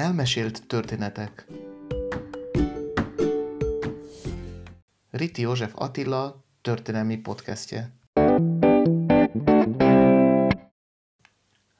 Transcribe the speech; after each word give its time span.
Elmesélt 0.00 0.66
történetek 0.66 1.46
Riti 5.10 5.42
József 5.42 5.72
Attila 5.74 6.44
történelmi 6.60 7.16
podcastje 7.16 7.92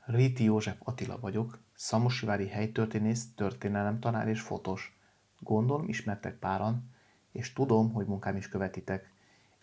Riti 0.07 0.45
József 0.45 0.77
Attila 0.79 1.19
vagyok, 1.21 1.59
Szamosvári 1.75 2.47
helytörténész, 2.47 3.27
tanár 4.01 4.29
és 4.29 4.41
fotós. 4.41 4.99
Gondolom 5.39 5.89
ismertek 5.89 6.39
páran, 6.39 6.91
és 7.33 7.53
tudom, 7.53 7.93
hogy 7.93 8.07
munkám 8.07 8.37
is 8.37 8.49
követitek. 8.49 9.13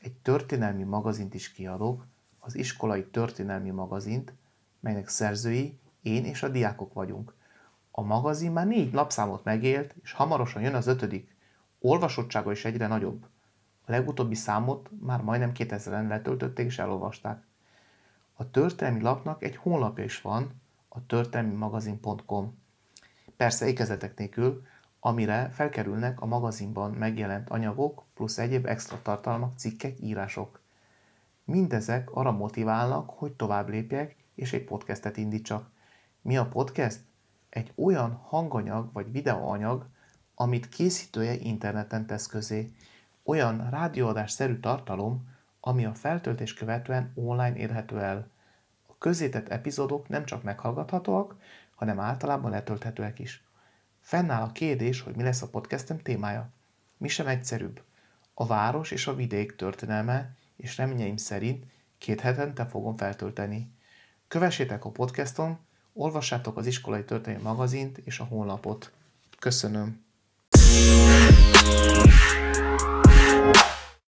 Egy 0.02 0.14
történelmi 0.14 0.84
magazint 0.84 1.34
is 1.34 1.52
kiadok, 1.52 2.06
az 2.40 2.56
iskolai 2.56 3.06
történelmi 3.06 3.70
magazint, 3.70 4.34
melynek 4.80 5.08
szerzői 5.08 5.80
én 6.02 6.26
és 6.26 6.44
a 6.44 6.50
diákok 6.50 6.94
vagyunk. 6.94 7.36
A 8.00 8.04
magazin 8.04 8.52
már 8.52 8.68
négy 8.68 8.94
lapszámot 8.94 9.44
megélt, 9.44 9.96
és 10.04 10.12
hamarosan 10.12 10.62
jön 10.62 10.76
az 10.76 10.88
ötödik. 10.88 11.36
Olvasottsága 11.80 12.52
is 12.52 12.66
egyre 12.66 12.88
nagyobb. 12.88 13.26
A 13.86 13.92
legutóbbi 13.92 14.36
számot 14.36 14.90
már 15.02 15.22
majdnem 15.22 15.52
2000-en 15.54 16.08
letöltötték 16.08 16.66
és 16.66 16.80
elolvasták. 16.80 17.44
A 18.34 18.52
történelmi 18.52 19.02
lapnak 19.02 19.44
egy 19.44 19.56
honlapja 19.56 20.04
is 20.04 20.22
van, 20.22 20.62
a 20.90 21.06
történelmimagazin.com. 21.06 22.58
Persze 23.38 23.68
ékezetek 23.68 24.18
nélkül, 24.18 24.66
amire 25.00 25.50
felkerülnek 25.50 26.22
a 26.22 26.26
magazinban 26.26 26.92
megjelent 26.92 27.50
anyagok 27.50 28.04
plusz 28.14 28.38
egyéb 28.38 28.66
extra 28.66 29.02
tartalmak, 29.02 29.58
cikkek, 29.58 30.02
írások. 30.02 30.62
Mindezek 31.44 32.12
arra 32.12 32.32
motiválnak, 32.32 33.10
hogy 33.10 33.32
tovább 33.32 33.70
lépjek, 33.70 34.16
és 34.36 34.54
egy 34.54 34.64
podcastet 34.64 35.18
indítsak. 35.18 35.70
Mi 36.22 36.38
a 36.38 36.48
podcast? 36.48 37.07
Egy 37.58 37.74
olyan 37.76 38.12
hanganyag 38.12 38.94
vagy 38.94 39.12
videóanyag, 39.12 39.88
amit 40.36 40.70
készítője 40.70 41.34
interneten 41.34 42.06
tesz 42.06 42.28
közé. 42.28 42.72
Olyan 43.24 43.70
rádióadás-szerű 43.70 44.60
tartalom, 44.60 45.28
ami 45.60 45.86
a 45.86 45.94
feltöltés 45.94 46.54
követően 46.54 47.12
online 47.16 47.56
érhető 47.56 48.00
el. 48.00 48.30
A 48.88 48.98
közétett 48.98 49.48
epizódok 49.48 50.08
nem 50.08 50.26
csak 50.26 50.44
meghallgathatóak, 50.44 51.36
hanem 51.76 52.00
általában 52.00 52.52
letölthetőek 52.52 53.20
is. 53.20 53.44
Fennáll 54.00 54.42
a 54.42 54.52
kérdés, 54.52 55.02
hogy 55.02 55.16
mi 55.16 55.24
lesz 55.24 55.42
a 55.42 55.50
podcastem 55.50 55.98
témája. 55.98 56.50
Mi 56.98 57.08
sem 57.08 57.28
egyszerűbb. 57.28 57.82
A 58.34 58.46
város 58.46 58.92
és 58.92 59.08
a 59.08 59.16
vidék 59.16 59.56
történelme, 59.56 60.36
és 60.56 60.78
reményeim 60.78 61.18
szerint 61.18 61.66
két 61.98 62.22
hetente 62.22 62.66
fogom 62.66 62.98
feltölteni. 62.98 63.72
Kövessétek 64.28 64.86
a 64.86 64.92
podcaston, 64.92 65.66
olvassátok 65.98 66.58
az 66.58 66.66
iskolai 66.66 67.04
történelmi 67.04 67.44
magazint 67.44 67.98
és 67.98 68.20
a 68.20 68.24
honlapot. 68.24 68.92
Köszönöm. 69.40 70.06